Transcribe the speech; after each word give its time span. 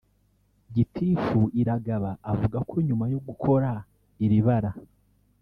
Gitifu 0.73 1.39
Iragaba 1.61 2.11
avuga 2.31 2.57
ko 2.69 2.75
nyuma 2.87 3.05
yo 3.13 3.19
gukora 3.27 3.69
iri 4.25 4.39
bara 4.47 4.71